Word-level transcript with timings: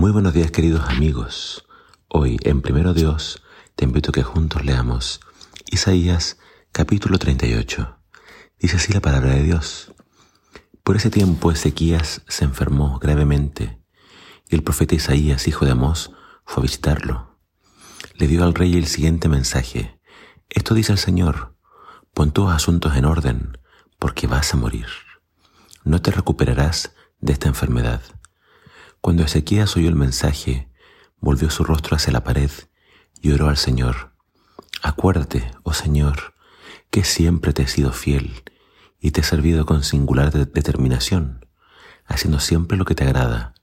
Muy 0.00 0.12
buenos 0.12 0.32
días 0.32 0.50
queridos 0.50 0.88
amigos. 0.88 1.66
Hoy 2.08 2.38
en 2.44 2.62
Primero 2.62 2.94
Dios 2.94 3.42
te 3.76 3.84
invito 3.84 4.08
a 4.08 4.12
que 4.14 4.22
juntos 4.22 4.64
leamos 4.64 5.20
Isaías 5.70 6.38
capítulo 6.72 7.18
38. 7.18 7.98
Dice 8.58 8.76
así 8.76 8.94
la 8.94 9.02
palabra 9.02 9.34
de 9.34 9.42
Dios. 9.42 9.92
Por 10.82 10.96
ese 10.96 11.10
tiempo 11.10 11.52
Ezequías 11.52 12.22
se 12.28 12.46
enfermó 12.46 12.98
gravemente 12.98 13.82
y 14.48 14.54
el 14.54 14.62
profeta 14.62 14.94
Isaías, 14.94 15.46
hijo 15.46 15.66
de 15.66 15.72
Amós, 15.72 16.12
fue 16.46 16.62
a 16.62 16.64
visitarlo. 16.64 17.38
Le 18.14 18.26
dio 18.26 18.42
al 18.44 18.54
rey 18.54 18.78
el 18.78 18.86
siguiente 18.86 19.28
mensaje. 19.28 20.00
Esto 20.48 20.72
dice 20.72 20.92
el 20.92 20.98
Señor, 20.98 21.58
pon 22.14 22.32
tus 22.32 22.50
asuntos 22.50 22.96
en 22.96 23.04
orden, 23.04 23.58
porque 23.98 24.26
vas 24.26 24.54
a 24.54 24.56
morir. 24.56 24.86
No 25.84 26.00
te 26.00 26.10
recuperarás 26.10 26.94
de 27.20 27.34
esta 27.34 27.48
enfermedad. 27.48 28.00
Cuando 29.00 29.22
Ezequías 29.22 29.76
oyó 29.76 29.88
el 29.88 29.96
mensaje, 29.96 30.68
volvió 31.20 31.48
su 31.50 31.64
rostro 31.64 31.96
hacia 31.96 32.12
la 32.12 32.22
pared 32.22 32.50
y 33.22 33.32
oró 33.32 33.48
al 33.48 33.56
Señor. 33.56 34.12
Acuérdate, 34.82 35.50
oh 35.62 35.72
Señor, 35.72 36.34
que 36.90 37.04
siempre 37.04 37.52
te 37.52 37.62
he 37.62 37.66
sido 37.66 37.92
fiel 37.92 38.42
y 39.00 39.12
te 39.12 39.22
he 39.22 39.24
servido 39.24 39.64
con 39.64 39.84
singular 39.84 40.32
determinación, 40.32 41.46
haciendo 42.04 42.40
siempre 42.40 42.76
lo 42.76 42.84
que 42.84 42.94
te 42.94 43.04
agrada. 43.04 43.54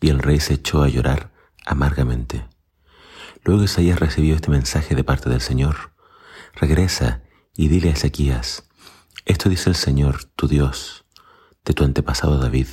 Y 0.00 0.10
el 0.10 0.18
rey 0.18 0.38
se 0.38 0.54
echó 0.54 0.82
a 0.82 0.88
llorar 0.88 1.32
amargamente. 1.64 2.46
Luego 3.44 3.64
Isaías 3.64 3.98
recibió 3.98 4.34
este 4.34 4.50
mensaje 4.50 4.94
de 4.94 5.04
parte 5.04 5.30
del 5.30 5.40
Señor. 5.40 5.94
Regresa 6.54 7.22
y 7.56 7.68
dile 7.68 7.88
a 7.88 7.92
Ezequías, 7.92 8.68
esto 9.24 9.48
dice 9.48 9.70
el 9.70 9.76
Señor, 9.76 10.24
tu 10.36 10.48
Dios, 10.48 11.04
de 11.64 11.74
tu 11.74 11.84
antepasado 11.84 12.38
David. 12.38 12.68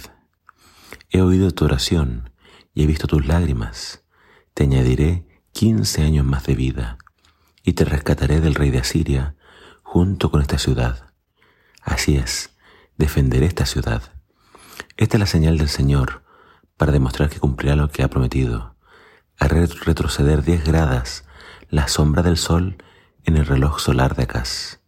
He 1.09 1.21
oído 1.21 1.51
tu 1.51 1.65
oración 1.65 2.31
y 2.73 2.83
he 2.83 2.87
visto 2.87 3.07
tus 3.07 3.25
lágrimas. 3.25 4.03
Te 4.53 4.63
añadiré 4.63 5.25
quince 5.53 6.03
años 6.03 6.25
más 6.25 6.45
de 6.45 6.55
vida 6.55 6.97
y 7.63 7.73
te 7.73 7.85
rescataré 7.85 8.41
del 8.41 8.55
rey 8.55 8.71
de 8.71 8.79
Asiria 8.79 9.35
junto 9.83 10.31
con 10.31 10.41
esta 10.41 10.57
ciudad. 10.57 11.13
Así 11.81 12.17
es, 12.17 12.57
defenderé 12.97 13.45
esta 13.45 13.65
ciudad. 13.65 14.01
Esta 14.97 15.17
es 15.17 15.19
la 15.19 15.25
señal 15.25 15.57
del 15.57 15.69
Señor 15.69 16.23
para 16.77 16.91
demostrar 16.91 17.29
que 17.29 17.39
cumplirá 17.39 17.75
lo 17.75 17.89
que 17.89 18.03
ha 18.03 18.09
prometido. 18.09 18.75
Haré 19.37 19.65
retroceder 19.67 20.43
diez 20.43 20.63
gradas 20.63 21.25
la 21.69 21.87
sombra 21.87 22.23
del 22.23 22.37
sol 22.37 22.77
en 23.23 23.37
el 23.37 23.45
reloj 23.45 23.79
solar 23.79 24.15
de 24.15 24.23
Acaz. 24.23 24.79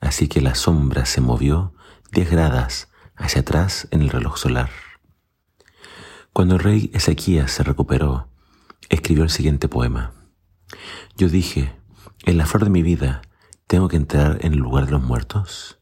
Así 0.00 0.28
que 0.28 0.40
la 0.40 0.54
sombra 0.54 1.06
se 1.06 1.20
movió 1.20 1.74
diez 2.12 2.30
gradas 2.30 2.88
hacia 3.16 3.40
atrás 3.40 3.88
en 3.90 4.02
el 4.02 4.10
reloj 4.10 4.36
solar. 4.38 4.70
Cuando 6.36 6.56
el 6.56 6.60
rey 6.60 6.90
Ezequías 6.92 7.50
se 7.50 7.62
recuperó, 7.62 8.28
escribió 8.90 9.24
el 9.24 9.30
siguiente 9.30 9.70
poema. 9.70 10.12
Yo 11.16 11.30
dije, 11.30 11.74
en 12.26 12.36
la 12.36 12.44
flor 12.44 12.64
de 12.64 12.68
mi 12.68 12.82
vida, 12.82 13.22
¿tengo 13.66 13.88
que 13.88 13.96
entrar 13.96 14.44
en 14.44 14.52
el 14.52 14.58
lugar 14.58 14.84
de 14.84 14.92
los 14.92 15.02
muertos? 15.02 15.78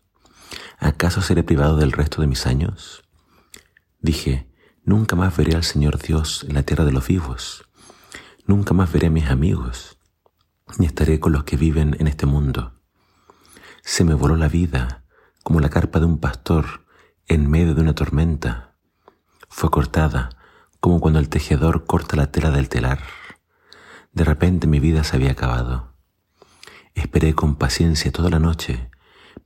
¿Acaso 0.78 1.22
seré 1.22 1.42
privado 1.42 1.76
del 1.76 1.90
resto 1.90 2.20
de 2.20 2.28
mis 2.28 2.46
años? 2.46 3.02
Dije, 3.98 4.48
nunca 4.84 5.16
más 5.16 5.36
veré 5.36 5.56
al 5.56 5.64
Señor 5.64 5.98
Dios 5.98 6.46
en 6.48 6.54
la 6.54 6.62
tierra 6.62 6.84
de 6.84 6.92
los 6.92 7.08
vivos. 7.08 7.64
Nunca 8.46 8.74
más 8.74 8.92
veré 8.92 9.08
a 9.08 9.10
mis 9.10 9.30
amigos, 9.30 9.98
ni 10.78 10.86
estaré 10.86 11.18
con 11.18 11.32
los 11.32 11.42
que 11.42 11.56
viven 11.56 11.96
en 11.98 12.06
este 12.06 12.26
mundo. 12.26 12.80
Se 13.82 14.04
me 14.04 14.14
voló 14.14 14.36
la 14.36 14.46
vida 14.46 15.04
como 15.42 15.58
la 15.58 15.68
carpa 15.68 15.98
de 15.98 16.06
un 16.06 16.18
pastor 16.18 16.86
en 17.26 17.50
medio 17.50 17.74
de 17.74 17.80
una 17.80 17.96
tormenta. 17.96 18.76
Fue 19.48 19.68
cortada 19.68 20.30
como 20.84 21.00
cuando 21.00 21.18
el 21.18 21.30
tejedor 21.30 21.86
corta 21.86 22.14
la 22.14 22.30
tela 22.30 22.50
del 22.50 22.68
telar. 22.68 22.98
De 24.12 24.22
repente 24.22 24.66
mi 24.66 24.80
vida 24.80 25.02
se 25.02 25.16
había 25.16 25.30
acabado. 25.30 25.94
Esperé 26.94 27.32
con 27.32 27.56
paciencia 27.56 28.12
toda 28.12 28.28
la 28.28 28.38
noche, 28.38 28.90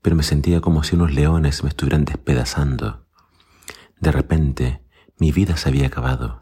pero 0.03 0.17
me 0.17 0.25
sentía 0.25 0.61
como 0.61 0.83
si 0.83 0.97
unos 0.97 1.15
leones 1.15 1.63
me 1.63 1.69
estuvieran 1.69 2.05
despedazando. 2.05 3.07
De 4.01 4.11
repente 4.11 4.83
mi 5.17 5.31
vida 5.31 5.57
se 5.57 5.69
había 5.69 5.87
acabado. 5.87 6.41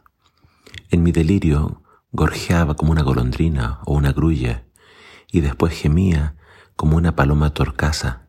En 0.89 1.03
mi 1.03 1.12
delirio 1.12 1.83
gorjeaba 2.11 2.75
como 2.75 2.93
una 2.93 3.03
golondrina 3.03 3.81
o 3.85 3.93
una 3.93 4.12
grulla, 4.12 4.65
y 5.31 5.43
después 5.43 5.75
gemía 5.75 6.37
como 6.75 6.97
una 6.97 7.15
paloma 7.15 7.53
torcasa. 7.53 8.29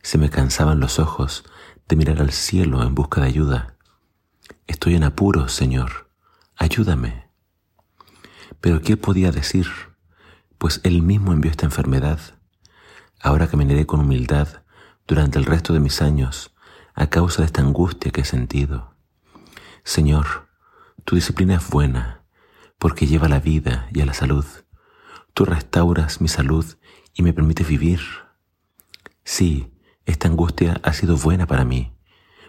Se 0.00 0.16
me 0.16 0.30
cansaban 0.30 0.78
los 0.78 1.00
ojos 1.00 1.44
de 1.88 1.96
mirar 1.96 2.20
al 2.20 2.30
cielo 2.30 2.84
en 2.84 2.94
busca 2.94 3.20
de 3.20 3.26
ayuda. 3.26 3.71
Estoy 4.68 4.94
en 4.94 5.02
apuros, 5.02 5.52
Señor, 5.52 6.08
ayúdame. 6.56 7.28
Pero 8.60 8.80
¿qué 8.80 8.96
podía 8.96 9.32
decir? 9.32 9.66
Pues 10.56 10.80
Él 10.84 11.02
mismo 11.02 11.32
envió 11.32 11.50
esta 11.50 11.66
enfermedad. 11.66 12.20
Ahora 13.20 13.48
caminaré 13.48 13.86
con 13.86 14.00
humildad 14.00 14.62
durante 15.08 15.40
el 15.40 15.46
resto 15.46 15.72
de 15.72 15.80
mis 15.80 16.00
años 16.00 16.54
a 16.94 17.08
causa 17.08 17.42
de 17.42 17.46
esta 17.46 17.60
angustia 17.60 18.12
que 18.12 18.20
he 18.20 18.24
sentido. 18.24 18.94
Señor, 19.82 20.48
tu 21.04 21.16
disciplina 21.16 21.56
es 21.56 21.68
buena 21.68 22.22
porque 22.78 23.08
lleva 23.08 23.26
a 23.26 23.30
la 23.30 23.40
vida 23.40 23.88
y 23.92 24.00
a 24.00 24.06
la 24.06 24.14
salud. 24.14 24.46
Tú 25.34 25.44
restauras 25.44 26.20
mi 26.20 26.28
salud 26.28 26.64
y 27.14 27.22
me 27.22 27.32
permites 27.32 27.66
vivir. 27.66 28.00
Sí, 29.24 29.74
esta 30.06 30.28
angustia 30.28 30.80
ha 30.84 30.92
sido 30.92 31.16
buena 31.16 31.48
para 31.48 31.64
mí 31.64 31.96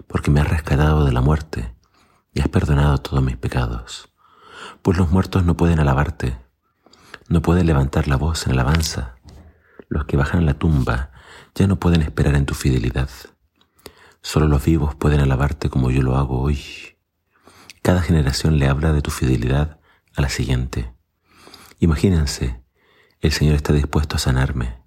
porque 0.06 0.30
me 0.30 0.41
ha 0.41 0.44
rescatado 0.44 1.06
de 1.06 1.12
la 1.12 1.22
muerte 1.22 1.74
y 2.34 2.42
has 2.42 2.50
perdonado 2.50 2.98
todos 2.98 3.24
mis 3.24 3.38
pecados. 3.38 4.10
Pues 4.82 4.98
los 4.98 5.12
muertos 5.12 5.46
no 5.46 5.56
pueden 5.56 5.80
alabarte, 5.80 6.38
no 7.30 7.42
pueden 7.42 7.66
levantar 7.66 8.08
la 8.08 8.16
voz 8.16 8.46
en 8.46 8.54
alabanza. 8.54 9.16
Los 9.90 10.06
que 10.06 10.18
bajan 10.18 10.42
a 10.42 10.46
la 10.46 10.54
tumba 10.54 11.12
ya 11.56 11.68
no 11.68 11.80
pueden 11.80 12.02
esperar 12.02 12.36
en 12.36 12.46
tu 12.46 12.54
fidelidad. 12.54 13.10
Solo 14.22 14.48
los 14.48 14.64
vivos 14.64 14.96
pueden 14.96 15.20
alabarte 15.20 15.70
como 15.70 15.92
yo 15.92 16.02
lo 16.02 16.16
hago 16.16 16.42
hoy. 16.42 16.62
Cada 17.82 18.02
generación 18.02 18.58
le 18.58 18.68
habla 18.68 18.94
de 18.94 19.02
tu 19.02 19.12
fidelidad 19.12 19.80
a 20.16 20.22
la 20.22 20.30
siguiente. 20.30 20.94
Imagínense, 21.80 22.64
el 23.20 23.32
Señor 23.32 23.56
está 23.56 23.74
dispuesto 23.74 24.16
a 24.16 24.20
sanarme. 24.20 24.82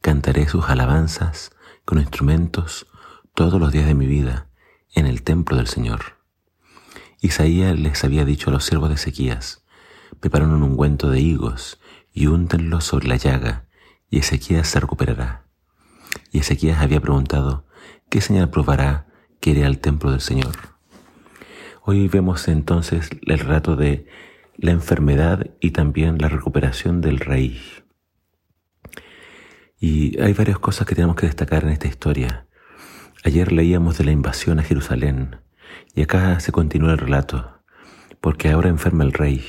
Cantaré 0.00 0.48
sus 0.48 0.68
alabanzas 0.68 1.52
con 1.84 1.98
instrumentos 1.98 2.86
todos 3.34 3.60
los 3.60 3.72
días 3.72 3.86
de 3.86 3.94
mi 3.94 4.06
vida 4.06 4.48
en 4.94 5.06
el 5.06 5.22
templo 5.22 5.56
del 5.56 5.68
Señor. 5.68 6.23
Isaías 7.24 7.78
les 7.78 8.04
había 8.04 8.26
dicho 8.26 8.50
a 8.50 8.52
los 8.52 8.66
siervos 8.66 8.90
de 8.90 8.96
Ezequías, 8.96 9.64
preparen 10.20 10.50
un 10.50 10.62
ungüento 10.62 11.08
de 11.08 11.20
higos 11.20 11.80
y 12.12 12.26
úntenlo 12.26 12.82
sobre 12.82 13.08
la 13.08 13.16
llaga, 13.16 13.64
y 14.10 14.18
Ezequías 14.18 14.68
se 14.68 14.78
recuperará. 14.78 15.46
Y 16.32 16.40
Ezequías 16.40 16.82
había 16.82 17.00
preguntado, 17.00 17.66
¿qué 18.10 18.20
señal 18.20 18.50
probará 18.50 19.06
que 19.40 19.52
iré 19.52 19.64
al 19.64 19.78
templo 19.78 20.10
del 20.10 20.20
Señor? 20.20 20.54
Hoy 21.82 22.08
vemos 22.08 22.46
entonces 22.46 23.08
el 23.22 23.38
relato 23.38 23.74
de 23.74 24.06
la 24.58 24.72
enfermedad 24.72 25.46
y 25.60 25.70
también 25.70 26.18
la 26.18 26.28
recuperación 26.28 27.00
del 27.00 27.20
rey. 27.20 27.58
Y 29.80 30.20
hay 30.20 30.34
varias 30.34 30.58
cosas 30.58 30.86
que 30.86 30.94
tenemos 30.94 31.16
que 31.16 31.24
destacar 31.24 31.64
en 31.64 31.70
esta 31.70 31.88
historia. 31.88 32.48
Ayer 33.24 33.50
leíamos 33.50 33.96
de 33.96 34.04
la 34.04 34.12
invasión 34.12 34.58
a 34.58 34.62
Jerusalén, 34.62 35.36
y 35.94 36.02
acá 36.02 36.40
se 36.40 36.52
continúa 36.52 36.92
el 36.92 36.98
relato, 36.98 37.62
porque 38.20 38.50
ahora 38.50 38.68
enferma 38.68 39.04
el 39.04 39.12
rey 39.12 39.44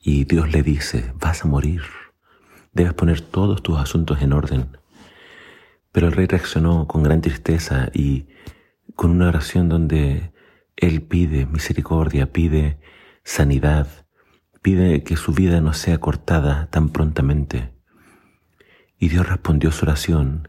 y 0.00 0.24
Dios 0.24 0.50
le 0.52 0.62
dice, 0.62 1.12
vas 1.16 1.44
a 1.44 1.48
morir, 1.48 1.82
debes 2.72 2.94
poner 2.94 3.20
todos 3.20 3.62
tus 3.62 3.78
asuntos 3.78 4.22
en 4.22 4.32
orden. 4.32 4.76
Pero 5.92 6.08
el 6.08 6.12
rey 6.12 6.26
reaccionó 6.26 6.86
con 6.86 7.02
gran 7.02 7.20
tristeza 7.20 7.90
y 7.92 8.28
con 8.94 9.10
una 9.10 9.28
oración 9.28 9.68
donde 9.68 10.32
él 10.76 11.02
pide 11.02 11.46
misericordia, 11.46 12.32
pide 12.32 12.78
sanidad, 13.24 13.88
pide 14.62 15.02
que 15.02 15.16
su 15.16 15.32
vida 15.32 15.60
no 15.60 15.72
sea 15.72 15.98
cortada 15.98 16.68
tan 16.70 16.90
prontamente. 16.90 17.72
Y 18.98 19.08
Dios 19.08 19.28
respondió 19.28 19.72
su 19.72 19.84
oración 19.84 20.48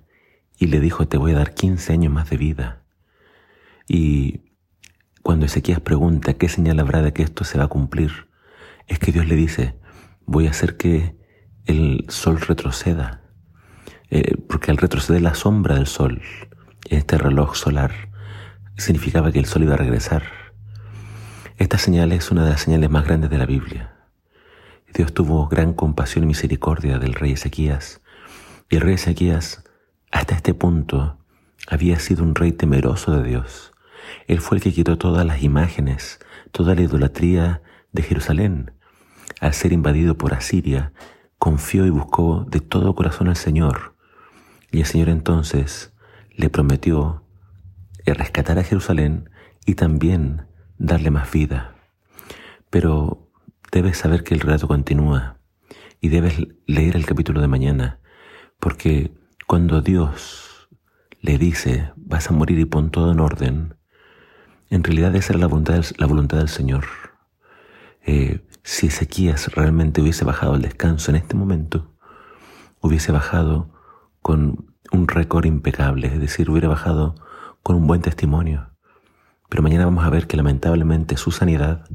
y 0.58 0.68
le 0.68 0.80
dijo, 0.80 1.08
te 1.08 1.18
voy 1.18 1.32
a 1.32 1.38
dar 1.38 1.54
15 1.54 1.94
años 1.94 2.14
más 2.14 2.30
de 2.30 2.38
vida. 2.38 2.86
Y 3.88 4.49
cuando 5.30 5.46
Ezequías 5.46 5.80
pregunta 5.80 6.34
qué 6.34 6.50
señal 6.50 6.80
habrá 6.80 7.04
de 7.04 7.14
que 7.14 7.22
esto 7.22 7.44
se 7.44 7.60
va 7.60 7.66
a 7.66 7.68
cumplir, 7.68 8.32
es 8.88 8.98
que 8.98 9.12
Dios 9.12 9.28
le 9.28 9.36
dice, 9.36 9.76
voy 10.26 10.48
a 10.48 10.50
hacer 10.50 10.76
que 10.76 11.16
el 11.68 12.08
sol 12.10 12.42
retroceda, 12.42 13.22
eh, 14.10 14.38
porque 14.48 14.72
al 14.72 14.78
retroceder 14.78 15.22
la 15.22 15.36
sombra 15.36 15.76
del 15.76 15.86
sol 15.86 16.24
este 16.90 17.20
reloj 17.20 17.56
solar, 17.56 17.92
significaba 18.76 19.32
que 19.32 19.38
el 19.38 19.46
sol 19.46 19.62
iba 19.62 19.76
a 19.76 19.78
regresar. 19.78 20.24
Esta 21.58 21.78
señal 21.78 22.12
es 22.12 22.32
una 22.32 22.44
de 22.44 22.50
las 22.50 22.62
señales 22.62 22.90
más 22.90 23.06
grandes 23.06 23.30
de 23.30 23.38
la 23.38 23.46
Biblia. 23.46 24.10
Dios 24.96 25.14
tuvo 25.14 25.48
gran 25.48 25.76
compasión 25.76 26.24
y 26.24 26.28
misericordia 26.28 26.98
del 26.98 27.14
rey 27.14 27.34
Ezequías, 27.34 28.02
y 28.68 28.78
el 28.78 28.82
rey 28.82 28.96
Ezequías, 28.96 29.64
hasta 30.12 30.34
este 30.34 30.56
punto, 30.56 31.20
había 31.68 32.00
sido 32.00 32.24
un 32.24 32.34
rey 32.34 32.52
temeroso 32.52 33.12
de 33.12 33.30
Dios 33.30 33.69
él 34.28 34.40
fue 34.40 34.58
el 34.58 34.64
que 34.64 34.74
quitó 34.74 34.98
todas 34.98 35.26
las 35.26 35.44
imágenes 35.44 36.20
toda 36.52 36.76
la 36.76 36.82
idolatría 36.82 37.62
de 37.92 38.04
Jerusalén. 38.04 38.72
Al 39.40 39.54
ser 39.54 39.72
invadido 39.72 40.18
por 40.18 40.34
Asiria, 40.34 40.94
confió 41.38 41.86
y 41.86 41.90
buscó 41.90 42.46
de 42.50 42.60
todo 42.60 42.96
corazón 42.96 43.28
al 43.30 43.36
Señor. 43.36 43.96
Y 44.72 44.80
el 44.80 44.86
Señor 44.86 45.10
entonces 45.10 45.94
le 46.32 46.50
prometió 46.50 47.24
rescatar 48.06 48.58
a 48.58 48.64
Jerusalén 48.64 49.30
y 49.66 49.76
también 49.76 50.48
darle 50.78 51.12
más 51.12 51.32
vida. 51.32 51.76
Pero 52.70 53.30
debes 53.72 53.98
saber 53.98 54.24
que 54.24 54.34
el 54.34 54.40
relato 54.40 54.68
continúa 54.68 55.38
y 56.02 56.10
debes 56.10 56.36
leer 56.66 56.96
el 56.96 57.06
capítulo 57.06 57.42
de 57.42 57.48
mañana, 57.48 58.00
porque 58.60 59.12
cuando 59.46 59.82
Dios 59.82 60.70
le 61.22 61.38
dice, 61.38 61.92
vas 61.98 62.30
a 62.30 62.34
morir 62.34 62.58
y 62.60 62.66
pon 62.66 62.90
todo 62.90 63.12
en 63.12 63.20
orden, 63.20 63.76
en 64.70 64.84
realidad 64.84 65.16
esa 65.16 65.34
era 65.34 65.40
la 65.40 65.48
voluntad 65.48 65.74
del, 65.76 65.86
la 65.98 66.06
voluntad 66.06 66.38
del 66.38 66.50
Señor. 66.50 66.86
Eh, 68.06 68.46
si 68.64 68.88
Ezequías 68.88 69.54
realmente 69.54 70.02
hubiese 70.02 70.26
bajado 70.26 70.54
al 70.54 70.62
descanso 70.62 71.12
en 71.12 71.18
este 71.18 71.36
momento, 71.36 71.96
hubiese 72.82 73.12
bajado 73.12 73.70
con 74.22 74.76
un 74.92 75.08
récord 75.08 75.46
impecable, 75.46 76.08
es 76.08 76.20
decir, 76.20 76.50
hubiera 76.50 76.68
bajado 76.68 77.16
con 77.64 77.76
un 77.76 77.88
buen 77.88 78.02
testimonio. 78.02 78.70
Pero 79.50 79.64
mañana 79.64 79.86
vamos 79.86 80.06
a 80.06 80.10
ver 80.10 80.28
que 80.28 80.38
lamentablemente 80.38 81.18
su 81.18 81.32
sanidad 81.32 81.86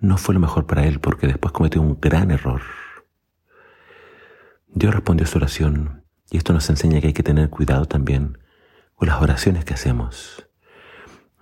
no 0.00 0.18
fue 0.18 0.34
lo 0.34 0.40
mejor 0.40 0.66
para 0.66 0.84
él 0.86 1.00
porque 1.00 1.26
después 1.26 1.52
cometió 1.52 1.80
un 1.80 1.98
gran 2.00 2.30
error. 2.30 2.60
Dios 4.68 4.94
respondió 4.94 5.24
a 5.24 5.28
su 5.28 5.38
oración 5.38 6.04
y 6.30 6.36
esto 6.36 6.52
nos 6.52 6.68
enseña 6.68 7.00
que 7.00 7.08
hay 7.08 7.12
que 7.14 7.22
tener 7.22 7.48
cuidado 7.48 7.86
también 7.86 8.38
con 8.94 9.08
las 9.08 9.20
oraciones 9.22 9.64
que 9.64 9.74
hacemos. 9.74 10.45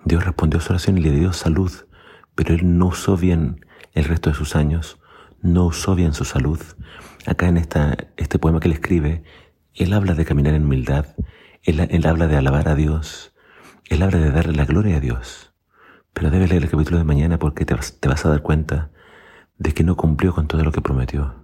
Dios 0.04 0.24
respondió 0.24 0.58
a 0.58 0.62
su 0.62 0.72
oración 0.72 0.98
y 0.98 1.00
le 1.00 1.10
dio 1.10 1.32
salud, 1.32 1.72
pero 2.34 2.54
él 2.54 2.78
no 2.78 2.86
usó 2.86 3.16
bien 3.16 3.64
el 3.92 4.04
resto 4.04 4.30
de 4.30 4.36
sus 4.36 4.56
años, 4.56 4.98
no 5.40 5.64
usó 5.66 5.94
bien 5.94 6.12
su 6.12 6.24
salud. 6.24 6.60
Acá 7.26 7.48
en 7.48 7.56
este 7.56 8.38
poema 8.38 8.60
que 8.60 8.68
él 8.68 8.74
escribe, 8.74 9.24
él 9.74 9.92
habla 9.92 10.14
de 10.14 10.24
caminar 10.24 10.54
en 10.54 10.64
humildad, 10.64 11.06
él, 11.62 11.80
él 11.80 12.06
habla 12.06 12.26
de 12.26 12.36
alabar 12.36 12.68
a 12.68 12.74
Dios, 12.74 13.34
él 13.88 14.02
habla 14.02 14.18
de 14.18 14.30
darle 14.30 14.52
la 14.52 14.66
gloria 14.66 14.96
a 14.96 15.00
Dios. 15.00 15.54
Pero 16.12 16.30
debes 16.30 16.50
leer 16.50 16.62
el 16.62 16.70
capítulo 16.70 16.98
de 16.98 17.04
mañana 17.04 17.38
porque 17.38 17.64
te 17.64 17.74
vas, 17.74 17.98
te 17.98 18.08
vas 18.08 18.24
a 18.26 18.28
dar 18.28 18.42
cuenta 18.42 18.90
de 19.58 19.72
que 19.72 19.84
no 19.84 19.96
cumplió 19.96 20.34
con 20.34 20.48
todo 20.48 20.62
lo 20.62 20.72
que 20.72 20.80
prometió. 20.80 21.34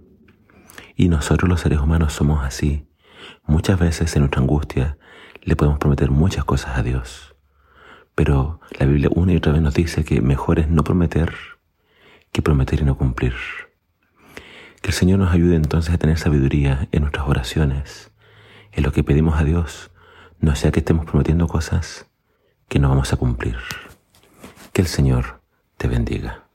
Y 0.95 1.09
nosotros 1.09 1.49
los 1.49 1.61
seres 1.61 1.79
humanos 1.79 2.13
somos 2.13 2.43
así. 2.45 2.87
Muchas 3.45 3.79
veces 3.79 4.15
en 4.15 4.21
nuestra 4.21 4.41
angustia 4.41 4.97
le 5.41 5.55
podemos 5.55 5.79
prometer 5.79 6.11
muchas 6.11 6.45
cosas 6.45 6.77
a 6.77 6.83
Dios. 6.83 7.30
Pero 8.15 8.59
la 8.77 8.85
Biblia 8.85 9.09
una 9.13 9.33
y 9.33 9.37
otra 9.37 9.53
vez 9.53 9.61
nos 9.61 9.73
dice 9.73 10.03
que 10.03 10.21
mejor 10.21 10.59
es 10.59 10.67
no 10.69 10.83
prometer 10.83 11.33
que 12.31 12.41
prometer 12.41 12.81
y 12.81 12.83
no 12.83 12.97
cumplir. 12.97 13.33
Que 14.81 14.89
el 14.89 14.93
Señor 14.93 15.19
nos 15.19 15.33
ayude 15.33 15.55
entonces 15.55 15.93
a 15.93 15.97
tener 15.97 16.17
sabiduría 16.17 16.87
en 16.91 17.01
nuestras 17.01 17.27
oraciones, 17.27 18.11
en 18.71 18.83
lo 18.83 18.91
que 18.91 19.03
pedimos 19.03 19.39
a 19.39 19.43
Dios, 19.43 19.91
no 20.39 20.55
sea 20.55 20.71
que 20.71 20.79
estemos 20.79 21.05
prometiendo 21.05 21.47
cosas 21.47 22.07
que 22.67 22.79
no 22.79 22.89
vamos 22.89 23.13
a 23.13 23.17
cumplir. 23.17 23.57
Que 24.73 24.81
el 24.81 24.87
Señor 24.87 25.41
te 25.77 25.87
bendiga. 25.87 26.45